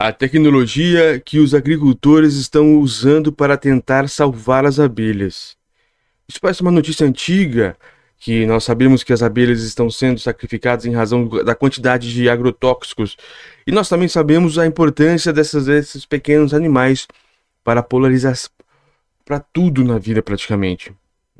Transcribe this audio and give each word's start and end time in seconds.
a 0.00 0.12
tecnologia 0.12 1.18
que 1.18 1.40
os 1.40 1.52
agricultores 1.52 2.34
estão 2.34 2.78
usando 2.78 3.32
para 3.32 3.56
tentar 3.56 4.08
salvar 4.08 4.64
as 4.64 4.78
abelhas. 4.78 5.56
Isso 6.28 6.40
parece 6.40 6.62
uma 6.62 6.70
notícia 6.70 7.04
antiga, 7.04 7.76
que 8.16 8.46
nós 8.46 8.62
sabemos 8.62 9.02
que 9.02 9.12
as 9.12 9.24
abelhas 9.24 9.60
estão 9.60 9.90
sendo 9.90 10.20
sacrificadas 10.20 10.86
em 10.86 10.94
razão 10.94 11.26
da 11.44 11.52
quantidade 11.52 12.14
de 12.14 12.28
agrotóxicos. 12.28 13.16
E 13.66 13.72
nós 13.72 13.88
também 13.88 14.06
sabemos 14.06 14.56
a 14.56 14.64
importância 14.64 15.32
dessas, 15.32 15.66
desses 15.66 16.06
pequenos 16.06 16.54
animais 16.54 17.08
para 17.64 17.82
polarizar 17.82 18.38
para 19.24 19.40
tudo 19.40 19.82
na 19.82 19.98
vida 19.98 20.22
praticamente. 20.22 20.92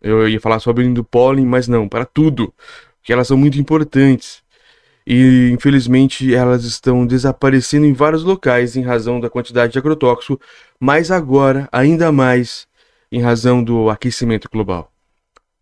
Eu 0.02 0.28
ia 0.28 0.40
falar 0.40 0.58
sobre 0.58 0.84
o 0.84 1.04
pólen, 1.04 1.46
mas 1.46 1.68
não, 1.68 1.88
para 1.88 2.04
tudo, 2.04 2.52
porque 2.96 3.12
elas 3.12 3.28
são 3.28 3.36
muito 3.36 3.56
importantes 3.56 4.42
e 5.10 5.48
infelizmente 5.50 6.34
elas 6.34 6.64
estão 6.64 7.06
desaparecendo 7.06 7.86
em 7.86 7.94
vários 7.94 8.22
locais 8.22 8.76
em 8.76 8.82
razão 8.82 9.18
da 9.18 9.30
quantidade 9.30 9.72
de 9.72 9.78
agrotóxico, 9.78 10.38
mas 10.78 11.10
agora 11.10 11.66
ainda 11.72 12.12
mais 12.12 12.68
em 13.10 13.22
razão 13.22 13.64
do 13.64 13.88
aquecimento 13.88 14.50
global. 14.52 14.92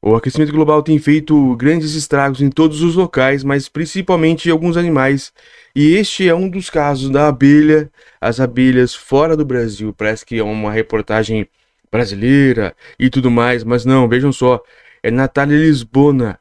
O 0.02 0.16
aquecimento 0.16 0.52
global 0.52 0.82
tem 0.82 0.98
feito 0.98 1.54
grandes 1.54 1.94
estragos 1.94 2.40
em 2.40 2.50
todos 2.50 2.82
os 2.82 2.96
locais, 2.96 3.44
mas 3.44 3.68
principalmente 3.68 4.48
em 4.48 4.52
alguns 4.52 4.76
animais, 4.76 5.32
e 5.76 5.94
este 5.94 6.28
é 6.28 6.34
um 6.34 6.48
dos 6.48 6.68
casos 6.68 7.08
da 7.08 7.28
abelha, 7.28 7.88
as 8.20 8.40
abelhas 8.40 8.96
fora 8.96 9.36
do 9.36 9.44
Brasil. 9.44 9.94
Parece 9.96 10.26
que 10.26 10.38
é 10.38 10.42
uma 10.42 10.72
reportagem 10.72 11.48
brasileira 11.90 12.74
e 12.98 13.08
tudo 13.08 13.30
mais, 13.30 13.62
mas 13.62 13.84
não, 13.84 14.08
vejam 14.08 14.32
só, 14.32 14.60
é 15.04 15.10
Natália 15.10 15.56
Lisbona, 15.56 16.36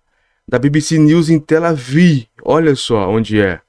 da 0.47 0.57
BBC 0.57 0.97
News 0.97 1.29
em 1.29 1.39
Tel 1.39 1.65
Aviv. 1.65 2.27
Olha 2.45 2.75
só 2.75 3.09
onde 3.09 3.41
é. 3.41 3.59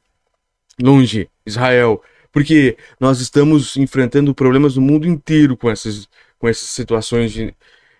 Longe, 0.81 1.31
Israel. 1.47 2.03
Porque 2.31 2.77
nós 3.01 3.21
estamos 3.21 3.77
enfrentando 3.79 4.35
problemas 4.35 4.77
no 4.77 4.83
mundo 4.83 5.07
inteiro 5.07 5.57
com 5.57 5.71
essas, 5.71 6.07
com 6.39 6.47
essas 6.47 6.69
situações 6.69 7.33
de, 7.33 7.55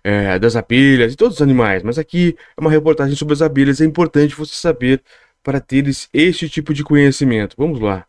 é, 0.05 0.39
das 0.39 0.55
abelhas 0.55 1.15
e 1.15 1.17
todos 1.17 1.37
os 1.37 1.43
animais. 1.43 1.83
Mas 1.83 1.99
aqui 1.99 2.37
é 2.55 2.61
uma 2.61 2.71
reportagem 2.71 3.17
sobre 3.17 3.33
as 3.33 3.41
abelhas. 3.41 3.81
É 3.81 3.87
importante 3.87 4.35
você 4.35 4.55
saber 4.55 5.03
para 5.43 5.61
teres 5.61 6.11
este 6.13 6.47
tipo 6.51 6.75
de 6.75 6.85
conhecimento. 6.85 7.57
Vamos 7.57 7.81
lá. 7.81 8.05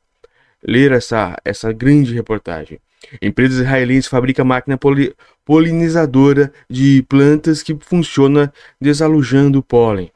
Ler 0.62 0.92
essa, 0.92 1.38
essa 1.46 1.72
grande 1.72 2.14
reportagem. 2.14 2.80
Empresa 3.22 3.62
israelense 3.62 4.10
fabrica 4.10 4.44
máquina 4.44 4.78
poli 4.78 5.16
polinizadora 5.46 6.52
de 6.70 7.06
plantas 7.08 7.64
que 7.64 7.78
funciona 7.80 8.52
desalujando 8.82 9.60
o 9.60 9.64
pólen. 9.64 10.12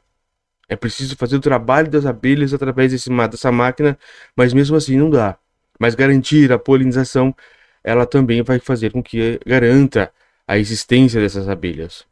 É 0.72 0.76
preciso 0.76 1.16
fazer 1.16 1.36
o 1.36 1.40
trabalho 1.40 1.90
das 1.90 2.06
abelhas 2.06 2.54
através 2.54 2.92
desse, 2.92 3.10
dessa 3.30 3.52
máquina, 3.52 3.98
mas 4.34 4.54
mesmo 4.54 4.74
assim 4.74 4.96
não 4.96 5.10
dá. 5.10 5.36
Mas 5.78 5.94
garantir 5.94 6.50
a 6.50 6.58
polinização, 6.58 7.36
ela 7.84 8.06
também 8.06 8.42
vai 8.42 8.58
fazer 8.58 8.90
com 8.90 9.02
que 9.02 9.38
garanta 9.44 10.10
a 10.48 10.56
existência 10.56 11.20
dessas 11.20 11.46
abelhas. 11.46 12.06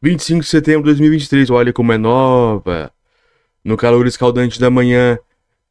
25 0.00 0.40
de 0.40 0.46
setembro 0.46 0.82
de 0.84 0.92
2023, 0.92 1.50
olha 1.50 1.74
como 1.74 1.92
é 1.92 1.98
nova. 1.98 2.90
No 3.62 3.76
calor 3.76 4.06
escaldante 4.06 4.58
da 4.58 4.70
manhã, 4.70 5.18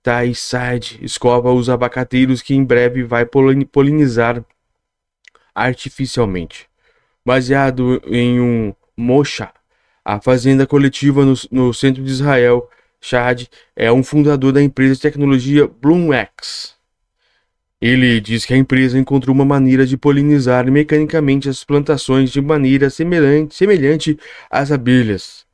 Thais 0.03 0.37
Side 0.37 0.99
escova 1.01 1.51
os 1.51 1.67
abacateiros 1.67 2.43
que 2.43 2.53
em 2.53 2.63
breve 2.63 3.01
vai 3.01 3.25
polinizar 3.25 4.45
artificialmente. 5.55 6.69
Baseado 7.25 7.99
em 8.05 8.39
um 8.39 8.71
mocha 8.95 9.51
a 10.03 10.19
fazenda 10.19 10.65
coletiva 10.65 11.25
no, 11.25 11.33
no 11.51 11.73
centro 11.73 12.03
de 12.03 12.11
Israel, 12.11 12.69
Shad, 12.99 13.47
é 13.75 13.91
um 13.91 14.03
fundador 14.03 14.51
da 14.51 14.61
empresa 14.61 14.95
de 14.95 15.01
tecnologia 15.01 15.67
BloomX. 15.67 16.75
Ele 17.81 18.21
diz 18.21 18.45
que 18.45 18.53
a 18.53 18.57
empresa 18.57 18.99
encontrou 18.99 19.33
uma 19.33 19.43
maneira 19.43 19.87
de 19.87 19.97
polinizar 19.97 20.71
mecanicamente 20.71 21.49
as 21.49 21.63
plantações 21.63 22.31
de 22.31 22.39
maneira 22.39 22.91
semelhante, 22.91 23.55
semelhante 23.55 24.19
às 24.51 24.71
abelhas. 24.71 25.45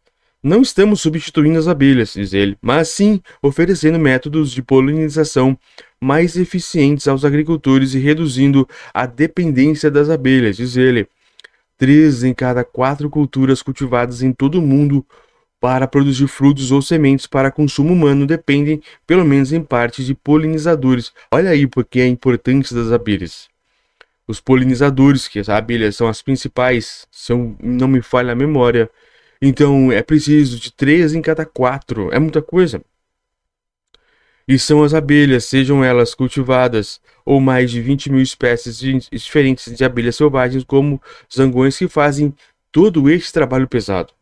Não 0.43 0.61
estamos 0.61 1.01
substituindo 1.01 1.57
as 1.57 1.67
abelhas, 1.67 2.13
diz 2.13 2.33
ele, 2.33 2.57
mas 2.61 2.89
sim 2.89 3.21
oferecendo 3.41 3.97
métodos 3.97 4.51
de 4.51 4.61
polinização 4.61 5.57
mais 5.99 6.37
eficientes 6.37 7.07
aos 7.07 7.25
agricultores 7.25 7.93
e 7.93 7.99
reduzindo 7.99 8.67
a 8.93 9.05
dependência 9.05 9.89
das 9.89 10.09
abelhas, 10.09 10.57
diz 10.57 10.77
ele. 10.77 11.07
Três 11.77 12.23
em 12.23 12.33
cada 12.33 12.63
quatro 12.63 13.09
culturas 13.09 13.61
cultivadas 13.61 14.21
em 14.21 14.33
todo 14.33 14.59
o 14.59 14.61
mundo 14.61 15.05
para 15.59 15.87
produzir 15.87 16.27
frutos 16.27 16.71
ou 16.71 16.81
sementes 16.81 17.27
para 17.27 17.51
consumo 17.51 17.93
humano 17.93 18.25
dependem, 18.25 18.81
pelo 19.05 19.25
menos 19.25 19.51
em 19.51 19.61
parte, 19.61 20.03
de 20.03 20.13
polinizadores. 20.13 21.11
Olha 21.31 21.51
aí 21.51 21.67
porque 21.67 21.99
é 21.99 22.03
a 22.03 22.07
importância 22.07 22.75
das 22.75 22.91
abelhas. 22.91 23.47
Os 24.27 24.41
polinizadores, 24.41 25.27
que 25.27 25.39
as 25.39 25.49
abelhas 25.49 25.95
são 25.95 26.07
as 26.07 26.21
principais, 26.21 27.07
são, 27.11 27.55
não 27.61 27.87
me 27.87 28.01
falha 28.01 28.33
a 28.33 28.35
memória. 28.35 28.89
Então 29.41 29.91
é 29.91 30.01
preciso 30.01 30.59
de 30.59 30.71
três 30.71 31.13
em 31.13 31.21
cada 31.21 31.45
quatro. 31.45 32.11
É 32.11 32.19
muita 32.19 32.41
coisa. 32.41 32.81
E 34.47 34.57
são 34.57 34.81
as 34.81 34.93
abelhas, 34.93 35.45
sejam 35.45 35.83
elas 35.83 36.15
cultivadas 36.15 37.01
ou 37.25 37.41
mais 37.41 37.69
de 37.69 37.81
20 37.81 38.11
mil 38.11 38.21
espécies 38.21 38.79
diferentes 39.11 39.75
de 39.75 39.83
abelhas 39.83 40.15
selvagens, 40.15 40.63
como 40.63 41.01
zangões, 41.33 41.77
que 41.77 41.87
fazem 41.89 42.33
todo 42.71 43.09
este 43.09 43.33
trabalho 43.33 43.67
pesado. 43.67 44.13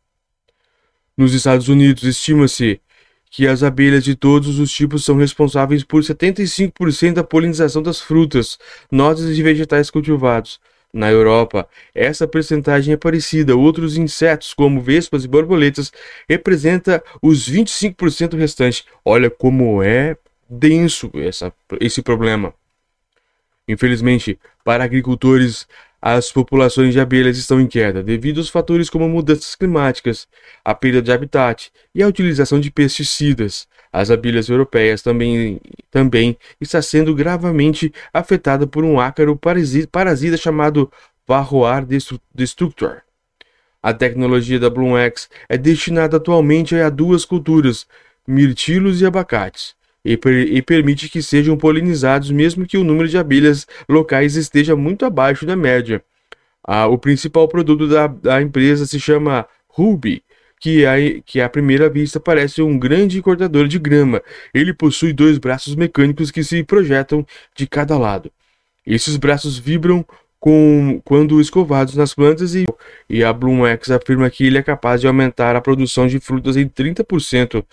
Nos 1.16 1.34
Estados 1.34 1.70
Unidos, 1.70 2.04
estima-se 2.04 2.82
que 3.30 3.48
as 3.48 3.64
abelhas 3.64 4.04
de 4.04 4.16
todos 4.16 4.60
os 4.60 4.72
tipos 4.72 5.04
são 5.06 5.18
responsáveis 5.18 5.84
por 5.84 6.02
75% 6.02 7.14
da 7.14 7.24
polinização 7.24 7.84
das 7.84 8.00
frutas, 8.00 8.58
nozes 8.92 9.38
e 9.38 9.44
vegetais 9.44 9.92
cultivados. 9.92 10.60
Na 10.96 11.12
Europa, 11.12 11.68
essa 11.94 12.26
percentagem 12.26 12.94
é 12.94 12.98
parecida. 12.98 13.54
Outros 13.54 13.98
insetos, 13.98 14.54
como 14.54 14.80
vespas 14.80 15.26
e 15.26 15.28
borboletas, 15.28 15.92
representa 16.26 17.04
os 17.22 17.50
25% 17.50 18.38
restantes. 18.38 18.86
Olha 19.04 19.30
como 19.30 19.84
é 19.84 20.16
denso 20.50 21.12
essa, 21.16 21.52
esse 21.82 22.02
problema. 22.02 22.54
Infelizmente, 23.68 24.40
para 24.64 24.86
agricultores, 24.86 25.68
as 26.02 26.32
populações 26.32 26.94
de 26.94 27.00
abelhas 27.02 27.38
estão 27.38 27.60
em 27.60 27.68
queda 27.68 28.02
devido 28.02 28.38
aos 28.38 28.48
fatores 28.48 28.90
como 28.90 29.10
mudanças 29.10 29.54
climáticas, 29.54 30.30
a 30.64 30.74
perda 30.74 31.02
de 31.02 31.12
habitat 31.12 31.74
e 31.94 32.02
a 32.02 32.08
utilização 32.08 32.58
de 32.58 32.72
pesticidas. 32.72 33.68
As 33.98 34.12
abelhas 34.12 34.50
europeias 34.50 35.02
também, 35.02 35.62
também 35.90 36.38
está 36.60 36.82
sendo 36.82 37.16
gravemente 37.16 37.94
afetada 38.14 38.68
por 38.68 38.84
um 38.84 39.00
ácaro 39.00 39.40
parasita 39.90 40.36
chamado 40.36 40.92
Varroa 41.26 41.82
destructor. 42.34 43.04
A 43.82 43.94
tecnologia 43.94 44.60
da 44.60 44.70
BloomX 44.70 45.30
é 45.48 45.58
destinada 45.58 46.18
atualmente 46.18 46.76
a 46.76 46.90
duas 46.90 47.24
culturas, 47.24 47.88
mirtilos 48.28 49.00
e 49.00 49.06
abacates 49.06 49.76
e, 50.04 50.18
per 50.18 50.34
e 50.34 50.62
permite 50.62 51.08
que 51.08 51.22
sejam 51.22 51.56
polinizados 51.56 52.30
mesmo 52.32 52.66
que 52.66 52.78
o 52.78 52.84
número 52.84 53.08
de 53.08 53.18
abelhas 53.18 53.66
locais 53.88 54.36
esteja 54.36 54.76
muito 54.76 55.06
abaixo 55.06 55.46
da 55.46 55.56
média. 55.56 56.04
Ah, 56.62 56.86
o 56.88 56.98
principal 56.98 57.48
produto 57.48 57.88
da, 57.88 58.08
da 58.08 58.42
empresa 58.42 58.86
se 58.86 59.00
chama 59.00 59.48
Ruby, 59.70 60.22
que, 60.60 60.86
é, 60.86 61.22
que 61.26 61.42
à 61.42 61.50
primeira 61.50 61.90
vista 61.90 62.20
parece 62.20 62.62
um 62.62 62.78
grande 62.78 63.22
cortador 63.22 63.68
de 63.68 63.78
grama. 63.78 64.22
Ele 64.54 64.74
possui 64.74 65.14
dois 65.14 65.38
braços 65.38 65.76
mecânicos 65.76 66.32
que 66.32 66.44
se 66.44 66.64
projetam 66.64 67.26
de 67.56 67.68
cada 67.68 67.98
lado. 67.98 68.32
Esses 68.86 69.18
braços 69.18 69.58
vibram 69.58 70.06
com, 70.40 71.02
quando 71.04 71.42
escovados 71.42 71.96
nas 71.96 72.14
plantas 72.14 72.54
e, 72.54 72.66
e 73.10 73.24
a 73.24 73.34
BloomX 73.34 73.90
afirma 73.90 74.30
que 74.30 74.46
ele 74.46 74.58
é 74.58 74.64
capaz 74.64 75.02
de 75.02 75.08
aumentar 75.08 75.56
a 75.56 75.62
produção 75.62 76.06
de 76.08 76.20
frutas 76.20 76.56
em 76.56 76.68
30%. 76.68 77.66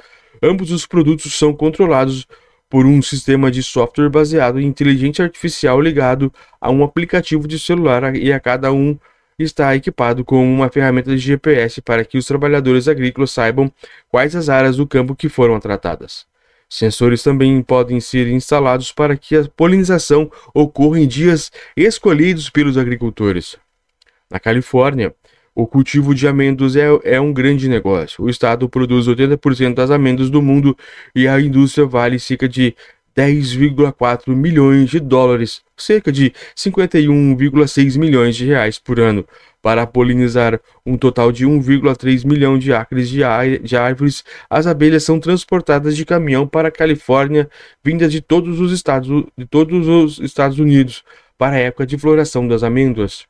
Ambos 0.43 0.70
os 0.70 0.87
produtos 0.87 1.37
são 1.38 1.53
controlados 1.53 2.26
por 2.70 2.87
um 2.87 3.03
sistema 3.03 3.50
de 3.50 3.62
software 3.62 4.09
baseado 4.09 4.59
em 4.59 4.66
inteligência 4.66 5.26
artificial 5.26 5.78
ligado 5.78 6.32
a 6.58 6.70
um 6.70 6.82
aplicativo 6.82 7.46
de 7.46 7.58
celular 7.58 8.17
e 8.17 8.32
a 8.32 8.40
cada 8.40 8.73
um 8.73 8.99
está 9.38 9.75
equipado 9.75 10.25
com 10.25 10.43
uma 10.44 10.69
ferramenta 10.69 11.11
de 11.11 11.19
GPS 11.19 11.81
para 11.81 12.05
que 12.05 12.19
os 12.19 12.26
trabalhadores 12.26 12.88
agrícolas 12.88 13.31
saibam 13.31 13.73
quais 14.08 14.37
as 14.37 14.49
áreas 14.49 14.76
do 14.76 14.87
campo 14.87 15.14
que 15.14 15.29
foram 15.29 15.58
tratadas. 15.58 16.26
Sensores 16.69 17.23
também 17.23 17.61
podem 17.62 18.00
ser 18.00 18.29
instalados 18.29 18.93
para 18.93 19.17
que 19.17 19.37
a 19.37 19.44
polinização 19.44 20.31
ocorra 20.55 21.00
em 21.00 21.06
dias 21.06 21.52
escolhidos 21.76 22.49
pelos 22.49 22.79
agricultores. 22.79 23.56
Na 24.31 24.40
Califórnia, 24.40 25.14
o 25.55 25.67
cultivo 25.67 26.14
de 26.14 26.26
amêndoas 26.26 26.75
é, 26.76 26.87
é 27.05 27.20
um 27.20 27.31
grande 27.31 27.69
negócio. 27.69 28.25
O 28.25 28.31
estado 28.31 28.69
produz 28.69 29.06
80% 29.06 29.75
das 29.75 29.90
amêndoas 29.90 30.31
do 30.31 30.40
mundo 30.40 30.76
e 31.14 31.28
a 31.28 31.38
indústria 31.38 31.87
vale 31.87 32.19
cerca 32.19 32.49
de 32.49 32.75
10,4 33.17 34.35
milhões 34.35 34.91
de 34.91 34.99
dólares, 34.99 35.62
cerca 35.76 36.11
de 36.11 36.32
51,6 36.56 37.99
milhões 37.99 38.37
de 38.37 38.47
reais 38.47 38.79
por 38.79 38.99
ano, 38.99 39.26
para 39.61 39.87
polinizar 39.87 40.61
um 40.85 40.97
total 40.97 41.31
de 41.31 41.47
1,3 41.47 42.26
milhão 42.26 42.59
de 42.59 42.73
acres 42.73 43.09
de, 43.09 43.20
de, 43.62 43.76
árvores. 43.76 44.25
As 44.50 44.67
abelhas 44.67 45.05
são 45.05 45.20
transportadas 45.20 45.97
de 45.97 46.05
caminhão 46.05 46.47
para 46.47 46.69
a 46.69 46.73
Califórnia, 46.73 47.49
vindas 47.85 48.11
de 48.11 48.20
todos 48.20 48.61
os 48.61 48.73
estados, 48.73 49.25
de 49.37 49.47
todos 49.47 49.87
os 49.87 50.19
Estados 50.19 50.59
Unidos, 50.59 51.05
para 51.38 51.56
a 51.56 51.61
época 51.61 51.87
de 51.87 51.99
floração 51.99 52.47
das 52.49 52.62
amêndoas. 52.62 53.26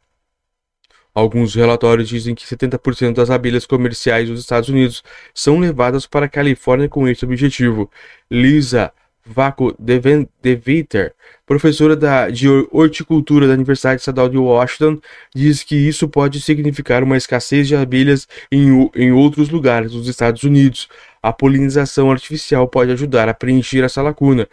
Alguns 1.14 1.54
relatórios 1.54 2.08
dizem 2.08 2.34
que 2.34 2.46
70% 2.46 3.12
das 3.12 3.28
abelhas 3.28 3.66
comerciais 3.66 4.30
dos 4.30 4.40
Estados 4.40 4.70
Unidos 4.70 5.04
são 5.34 5.60
levadas 5.60 6.06
para 6.06 6.24
a 6.24 6.28
Califórnia 6.28 6.88
com 6.88 7.06
esse 7.06 7.22
objetivo. 7.22 7.90
Lisa 8.30 8.90
Vaco 9.24 9.74
DeViter, 9.78 11.14
professora 11.46 11.94
da, 11.94 12.28
de 12.28 12.48
horticultura 12.70 13.46
da 13.46 13.54
Universidade 13.54 14.00
Estadual 14.00 14.28
de 14.28 14.36
Washington, 14.36 15.00
diz 15.34 15.62
que 15.62 15.76
isso 15.76 16.08
pode 16.08 16.40
significar 16.40 17.02
uma 17.04 17.16
escassez 17.16 17.68
de 17.68 17.76
abelhas 17.76 18.26
em, 18.50 18.90
em 18.94 19.12
outros 19.12 19.48
lugares 19.48 19.92
dos 19.92 20.08
Estados 20.08 20.42
Unidos. 20.42 20.88
A 21.22 21.32
polinização 21.32 22.10
artificial 22.10 22.66
pode 22.66 22.90
ajudar 22.90 23.28
a 23.28 23.34
preencher 23.34 23.84
essa 23.84 24.02
lacuna. 24.02 24.48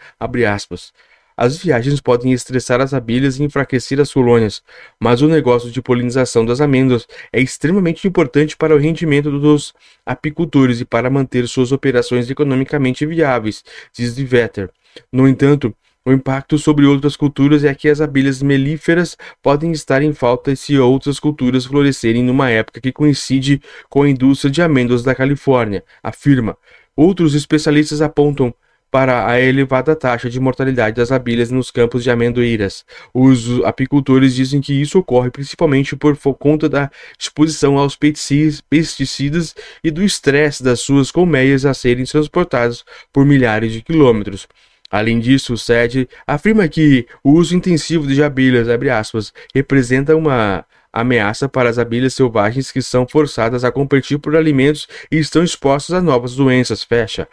As 1.42 1.58
viagens 1.58 2.02
podem 2.02 2.34
estressar 2.34 2.82
as 2.82 2.94
abelhas 2.94 3.40
e 3.40 3.44
enfraquecer 3.44 3.98
as 4.02 4.12
colônias, 4.12 4.62
mas 5.00 5.22
o 5.22 5.28
negócio 5.30 5.72
de 5.72 5.82
polinização 5.82 6.46
das 6.46 6.60
amêndoas 6.60 7.08
é 7.32 7.40
extremamente 7.40 8.06
importante 8.06 8.58
para 8.58 8.76
o 8.76 8.78
rendimento 8.78 9.32
dos 9.40 9.74
apicultores 10.06 10.82
e 10.82 10.86
para 10.86 11.10
manter 11.10 11.48
suas 11.48 11.72
operações 11.72 12.30
economicamente 12.30 13.06
viáveis, 13.06 13.64
diz 13.94 14.18
Vetter. 14.18 14.70
No 15.14 15.30
entanto, 15.30 15.74
o 16.04 16.12
impacto 16.12 16.58
sobre 16.58 16.86
outras 16.86 17.16
culturas 17.16 17.64
é 17.64 17.74
que 17.74 17.88
as 17.88 18.02
abelhas 18.02 18.44
melíferas 18.44 19.16
podem 19.42 19.72
estar 19.72 20.02
em 20.02 20.12
falta 20.12 20.54
se 20.58 20.78
outras 20.78 21.22
culturas 21.22 21.66
florescerem 21.66 22.22
numa 22.22 22.50
época 22.50 22.82
que 22.82 22.92
coincide 22.92 23.62
com 23.90 24.04
a 24.04 24.10
indústria 24.10 24.52
de 24.52 24.62
amêndoas 24.62 25.04
da 25.04 25.16
Califórnia, 25.16 25.86
afirma. 26.04 26.58
Outros 26.98 27.34
especialistas 27.34 28.02
apontam 28.02 28.54
para 28.92 29.28
a 29.28 29.40
elevada 29.40 29.96
taxa 29.96 30.30
de 30.30 30.40
mortalidade 30.40 30.96
das 30.96 31.12
abelhas 31.12 31.52
nos 31.52 31.70
campos 31.70 32.04
de 32.04 32.10
amendoeiras. 32.10 32.86
Os 33.14 33.64
apicultores 33.64 34.34
dizem 34.34 34.62
que 34.62 34.74
isso 34.74 35.00
ocorre 35.00 35.30
principalmente 35.30 35.96
por 35.96 36.18
conta 36.36 36.68
da 36.68 36.90
exposição 37.18 37.78
aos 37.78 37.96
pesticidas 37.96 39.56
e 39.84 39.92
do 39.92 40.04
estresse 40.04 40.64
das 40.64 40.80
suas 40.80 41.12
colmeias 41.12 41.66
a 41.66 41.74
serem 41.74 42.06
transportadas 42.06 42.84
por 43.14 43.26
milhares 43.26 43.72
de 43.72 43.82
quilômetros. 43.82 44.48
Além 44.92 45.20
disso, 45.20 45.54
o 45.54 45.58
SED 45.58 46.10
afirma 46.26 46.68
que 46.68 47.06
o 47.24 47.34
uso 47.34 47.56
intensivo 47.56 48.08
de 48.08 48.24
abelhas, 48.24 48.68
aspas, 48.68 49.32
representa 49.54 50.16
uma 50.16 50.66
ameaça 50.92 51.48
para 51.48 51.70
as 51.70 51.78
abelhas 51.78 52.16
selvagens 52.16 52.72
que 52.72 52.82
são 52.82 53.08
forçadas 53.08 53.64
a 53.64 53.72
competir 53.72 54.18
por 54.18 54.36
alimentos 54.36 54.88
e 55.12 55.20
estão 55.20 55.44
expostas 55.44 55.96
a 55.96 56.02
novas 56.02 56.36
doenças, 56.36 56.84
fecha 56.84 57.28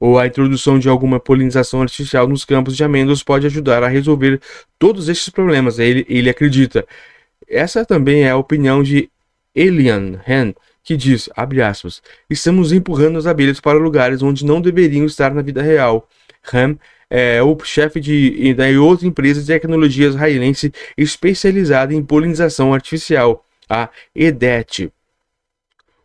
ou 0.00 0.18
a 0.18 0.26
introdução 0.26 0.78
de 0.78 0.88
alguma 0.88 1.18
polinização 1.18 1.82
artificial 1.82 2.28
nos 2.28 2.44
campos 2.44 2.76
de 2.76 2.84
amêndoas 2.84 3.22
pode 3.22 3.46
ajudar 3.46 3.82
a 3.82 3.88
resolver 3.88 4.40
todos 4.78 5.08
estes 5.08 5.28
problemas, 5.28 5.78
ele, 5.78 6.06
ele 6.08 6.30
acredita. 6.30 6.86
Essa 7.48 7.84
também 7.84 8.24
é 8.24 8.30
a 8.30 8.36
opinião 8.36 8.82
de 8.82 9.10
Elian 9.54 10.20
Han, 10.28 10.54
que 10.84 10.96
diz, 10.96 11.28
abre 11.36 11.60
aspas, 11.60 12.02
estamos 12.30 12.72
empurrando 12.72 13.18
as 13.18 13.26
abelhas 13.26 13.60
para 13.60 13.78
lugares 13.78 14.22
onde 14.22 14.44
não 14.44 14.60
deveriam 14.60 15.04
estar 15.04 15.34
na 15.34 15.42
vida 15.42 15.62
real. 15.62 16.08
Han 16.52 16.76
é 17.10 17.42
o 17.42 17.56
chefe 17.64 18.00
de, 18.00 18.54
de 18.54 18.78
outra 18.78 19.06
empresa 19.06 19.40
de 19.40 19.46
tecnologia 19.46 20.08
israelense 20.08 20.72
especializada 20.96 21.94
em 21.94 22.02
polinização 22.02 22.72
artificial, 22.72 23.44
a 23.68 23.88
EDET. 24.14 24.92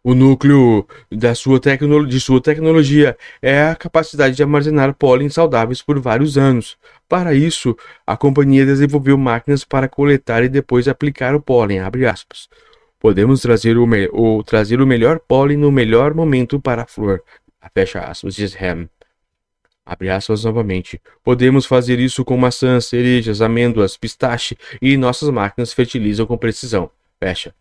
O 0.04 0.14
núcleo 0.14 0.86
da 1.10 1.34
sua 1.34 1.62
de 1.62 2.20
sua 2.20 2.42
tecnologia 2.42 3.18
é 3.42 3.64
a 3.64 3.76
capacidade 3.76 4.36
de 4.36 4.44
armazenar 4.44 4.94
pólen 4.96 5.30
saudáveis 5.30 5.82
por 5.82 5.98
vários 5.98 6.38
anos. 6.38 6.78
Para 7.08 7.34
isso, 7.34 7.74
a 8.06 8.18
companhia 8.18 8.66
desenvolveu 8.66 9.18
máquinas 9.18 9.64
para 9.64 9.88
coletar 9.88 10.44
e 10.44 10.50
depois 10.50 10.90
aplicar 10.90 11.34
o 11.34 11.42
pólen. 11.42 11.80
Podemos 13.00 13.42
trazer 13.42 13.78
o, 13.78 13.88
o, 14.12 14.44
trazer 14.44 14.82
o 14.82 14.86
melhor 14.86 15.20
pólen 15.20 15.56
no 15.56 15.72
melhor 15.72 16.14
momento 16.14 16.60
para 16.60 16.82
a 16.84 16.86
flor. 16.86 17.24
Fecha 17.74 18.02
aspas, 18.02 18.36
diz 18.36 18.62
Ham. 18.62 18.90
Abre 19.86 20.10
aspas 20.10 20.44
novamente. 20.44 21.02
Podemos 21.24 21.66
fazer 21.66 22.00
isso 22.00 22.26
com 22.26 22.36
maçãs, 22.36 22.88
cerejas, 22.88 23.42
amêndoas, 23.42 23.96
pistache 23.96 24.58
e 24.82 24.98
nossas 24.98 25.30
máquinas 25.30 25.72
fertilizam 25.72 26.26
com 26.26 26.38
precisão. 26.38 26.90
Fecha. 27.22 27.56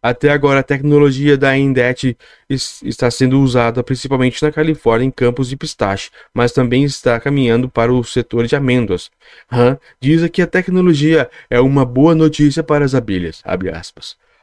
Até 0.00 0.30
agora, 0.30 0.60
a 0.60 0.62
tecnologia 0.62 1.36
da 1.36 1.56
Indet 1.58 2.16
está 2.48 3.10
sendo 3.10 3.40
usada 3.40 3.82
principalmente 3.82 4.40
na 4.42 4.52
Califórnia 4.52 5.04
em 5.04 5.10
campos 5.10 5.48
de 5.48 5.56
pistache, 5.56 6.10
mas 6.32 6.52
também 6.52 6.84
está 6.84 7.18
caminhando 7.18 7.68
para 7.68 7.92
o 7.92 8.04
setor 8.04 8.46
de 8.46 8.54
amêndoas. 8.54 9.10
Han 9.50 9.76
diz 10.00 10.28
que 10.30 10.40
a 10.40 10.46
tecnologia 10.46 11.28
é 11.50 11.60
uma 11.60 11.84
boa 11.84 12.14
notícia 12.14 12.62
para 12.62 12.84
as 12.84 12.94
abelhas. 12.94 13.42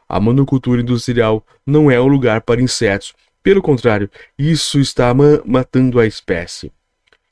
A 0.08 0.20
monocultura 0.20 0.82
industrial 0.82 1.46
não 1.66 1.90
é 1.90 2.00
um 2.00 2.08
lugar 2.08 2.42
para 2.42 2.62
insetos. 2.62 3.14
Pelo 3.42 3.62
contrário, 3.62 4.10
isso 4.38 4.80
está 4.80 5.14
ma 5.14 5.42
matando 5.46 6.00
a 6.00 6.06
espécie. 6.06 6.72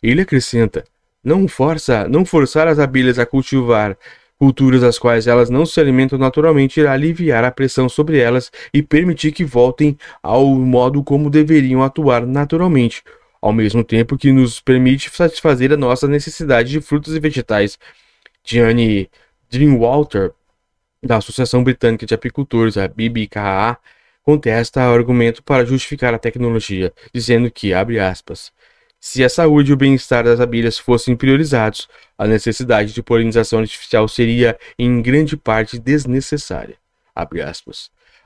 Ele 0.01 0.21
acrescenta: 0.21 0.85
não 1.23 1.47
força, 1.47 2.07
não 2.07 2.23
forçar 2.23 2.67
as 2.67 2.79
abelhas 2.79 3.19
a 3.19 3.25
cultivar 3.25 3.97
culturas 4.39 4.81
das 4.81 4.99
quais 4.99 5.27
elas 5.27 5.49
não 5.49 5.65
se 5.65 5.79
alimentam 5.79 6.17
naturalmente 6.17 6.79
irá 6.79 6.93
aliviar 6.93 7.43
a 7.43 7.51
pressão 7.51 7.87
sobre 7.87 8.19
elas 8.19 8.51
e 8.73 8.81
permitir 8.81 9.31
que 9.31 9.45
voltem 9.45 9.97
ao 10.21 10.47
modo 10.47 11.03
como 11.03 11.29
deveriam 11.29 11.81
atuar 11.83 12.25
naturalmente, 12.25 13.03
ao 13.41 13.53
mesmo 13.53 13.83
tempo 13.83 14.17
que 14.17 14.31
nos 14.31 14.59
permite 14.59 15.09
satisfazer 15.09 15.71
a 15.71 15.77
nossa 15.77 16.07
necessidade 16.07 16.69
de 16.69 16.81
frutas 16.81 17.13
e 17.13 17.19
vegetais. 17.19 17.77
Gianni 18.43 19.09
Dreamwalter, 19.49 20.31
da 21.01 21.17
Associação 21.17 21.63
Britânica 21.63 22.05
de 22.05 22.13
Apicultores, 22.13 22.77
a 22.77 22.87
BBKA, 22.87 23.77
contesta 24.23 24.89
o 24.89 24.93
argumento 24.93 25.43
para 25.43 25.65
justificar 25.65 26.13
a 26.13 26.19
tecnologia, 26.19 26.93
dizendo 27.13 27.51
que, 27.51 27.73
abre 27.73 27.99
aspas, 27.99 28.51
se 29.05 29.21
a 29.21 29.27
saúde 29.27 29.69
e 29.69 29.73
o 29.73 29.75
bem-estar 29.75 30.23
das 30.23 30.39
abelhas 30.39 30.79
fossem 30.79 31.13
priorizados, 31.13 31.89
a 32.17 32.25
necessidade 32.25 32.93
de 32.93 33.03
polinização 33.03 33.59
artificial 33.59 34.07
seria, 34.07 34.57
em 34.79 35.01
grande 35.01 35.35
parte, 35.35 35.77
desnecessária. 35.77 36.77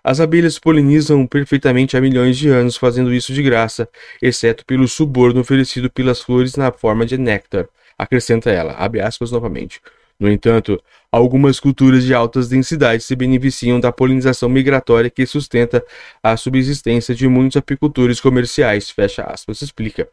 As 0.04 0.20
abelhas 0.20 0.60
polinizam 0.60 1.26
perfeitamente 1.26 1.98
há 1.98 2.00
milhões 2.00 2.38
de 2.38 2.50
anos, 2.50 2.78
fazendo 2.78 3.12
isso 3.12 3.34
de 3.34 3.42
graça, 3.42 3.90
exceto 4.22 4.64
pelo 4.68 4.88
suborno 4.88 5.42
oferecido 5.42 5.90
pelas 5.90 6.22
flores 6.22 6.56
na 6.56 6.72
forma 6.72 7.08
de 7.08 7.18
néctar. 7.18 7.68
Acrescenta 7.98 8.52
ela, 8.52 8.74
abre 8.74 9.02
aspas 9.02 9.32
novamente. 9.32 9.82
No 10.20 10.30
entanto, 10.30 10.80
algumas 11.12 11.60
culturas 11.60 12.04
de 12.04 12.14
altas 12.14 12.50
densidades 12.50 13.04
se 13.04 13.16
beneficiam 13.16 13.80
da 13.80 13.92
polinização 13.92 14.48
migratória 14.48 15.10
que 15.10 15.26
sustenta 15.26 15.84
a 16.22 16.38
subsistência 16.38 17.16
de 17.16 17.28
muitos 17.28 17.58
apicultores 17.58 18.22
comerciais. 18.22 18.92
Fecha 18.92 19.24
aspas, 19.24 19.64
explica 19.64 20.08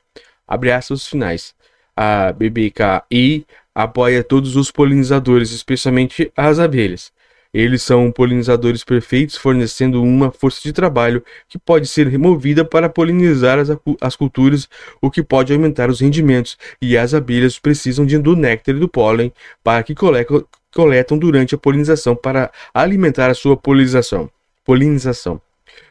abre 0.46 0.72
aspas 0.72 1.06
finais. 1.06 1.54
A 1.96 2.32
BBKI 2.32 3.46
apoia 3.74 4.22
todos 4.22 4.56
os 4.56 4.70
polinizadores, 4.70 5.50
especialmente 5.50 6.30
as 6.36 6.58
abelhas. 6.58 7.12
Eles 7.54 7.82
são 7.82 8.10
polinizadores 8.10 8.82
perfeitos, 8.82 9.36
fornecendo 9.36 10.02
uma 10.02 10.32
força 10.32 10.60
de 10.60 10.72
trabalho 10.72 11.22
que 11.48 11.56
pode 11.56 11.86
ser 11.86 12.08
removida 12.08 12.64
para 12.64 12.88
polinizar 12.88 13.60
as, 13.60 13.68
as 14.00 14.16
culturas, 14.16 14.68
o 15.00 15.08
que 15.08 15.22
pode 15.22 15.52
aumentar 15.52 15.88
os 15.88 16.00
rendimentos, 16.00 16.58
e 16.82 16.98
as 16.98 17.14
abelhas 17.14 17.56
precisam 17.56 18.04
de, 18.04 18.18
do 18.18 18.34
néctar 18.34 18.74
e 18.74 18.80
do 18.80 18.88
pólen 18.88 19.32
para 19.62 19.84
que 19.84 19.94
coletam, 19.94 20.44
coletam 20.74 21.16
durante 21.16 21.54
a 21.54 21.58
polinização 21.58 22.16
para 22.16 22.50
alimentar 22.74 23.30
a 23.30 23.34
sua 23.34 23.56
polinização. 23.56 24.28
polinização. 24.64 25.40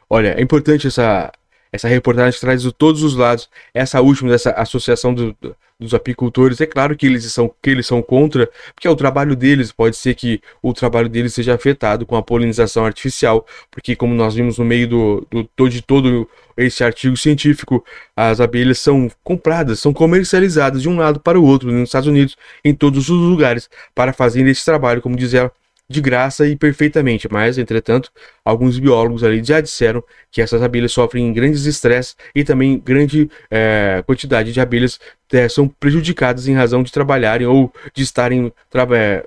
Olha, 0.10 0.36
é 0.38 0.42
importante 0.42 0.88
essa, 0.88 1.32
essa 1.74 1.88
reportagem 1.88 2.40
traz 2.40 2.62
de 2.62 2.72
todos 2.72 3.02
os 3.02 3.16
lados. 3.16 3.50
Essa 3.74 4.00
última 4.00 4.30
dessa 4.30 4.52
associação 4.52 5.12
do, 5.12 5.36
do, 5.42 5.56
dos 5.80 5.92
apicultores, 5.96 6.62
é 6.62 6.68
claro 6.68 6.96
que 6.96 7.08
eles 7.08 7.26
são 7.34 7.52
que 7.62 7.70
eles 7.72 7.88
são 7.88 8.00
contra, 8.00 8.48
porque 8.76 8.88
é 8.88 8.92
o 8.92 8.96
trabalho 8.96 9.36
deles. 9.36 9.72
Pode 9.72 9.96
ser 9.98 10.14
que 10.14 10.40
o 10.62 10.72
trabalho 10.72 11.10
deles 11.10 11.34
seja 11.34 11.56
afetado 11.56 12.06
com 12.06 12.16
a 12.16 12.22
polinização 12.22 12.86
artificial, 12.86 13.44
porque 13.72 13.96
como 13.96 14.14
nós 14.14 14.36
vimos 14.36 14.60
no 14.60 14.66
meio 14.66 14.88
do, 14.88 15.28
do 15.58 15.68
de 15.68 15.82
todo 15.82 16.30
esse 16.56 16.84
artigo 16.84 17.18
científico, 17.18 17.84
as 18.16 18.40
abelhas 18.40 18.78
são 18.78 19.10
compradas, 19.24 19.80
são 19.80 19.92
comercializadas 19.92 20.84
de 20.84 20.88
um 20.88 20.98
lado 20.98 21.20
para 21.20 21.40
o 21.40 21.44
outro 21.44 21.72
nos 21.72 21.90
Estados 21.90 22.08
Unidos, 22.08 22.38
em 22.64 22.76
todos 22.76 23.10
os 23.10 23.20
lugares, 23.20 23.68
para 23.96 24.14
fazer 24.14 24.46
esse 24.46 24.64
trabalho, 24.64 25.02
como 25.02 25.16
diz 25.16 25.34
ela, 25.34 25.52
de 25.90 26.02
graça 26.02 26.48
e 26.48 26.56
perfeitamente, 26.56 27.28
mas, 27.30 27.58
entretanto, 27.58 28.10
alguns 28.44 28.80
biólogos 28.80 29.24
ali 29.24 29.44
já 29.44 29.62
disseram 29.62 30.04
que 30.32 30.42
essas 30.42 30.62
abelhas 30.62 30.92
sofrem 30.92 31.32
grandes 31.34 31.66
estresses 31.66 32.16
e 32.34 32.44
também 32.44 32.80
grande 32.80 33.30
é, 33.52 34.04
quantidade 34.06 34.52
de 34.52 34.62
abelhas 34.62 35.00
é, 35.32 35.48
são 35.50 35.68
prejudicadas 35.68 36.48
em 36.48 36.54
razão 36.54 36.84
de 36.84 36.92
trabalharem 36.92 37.48
ou 37.48 37.72
de 37.94 38.02
estarem 38.02 38.52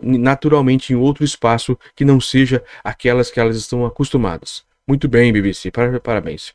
naturalmente 0.02 0.92
em 0.92 0.96
outro 0.96 1.24
espaço 1.24 1.78
que 1.94 2.04
não 2.04 2.20
seja 2.20 2.62
aquelas 2.82 3.30
que 3.30 3.38
elas 3.38 3.56
estão 3.56 3.84
acostumadas. 3.84 4.64
Muito 4.88 5.08
bem, 5.08 5.32
BBC, 5.32 5.70
parabéns. 6.02 6.54